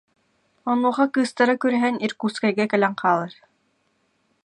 [0.69, 3.33] Онуоха кыыстара күрэһэн Иркутскайга кэлэн хаалар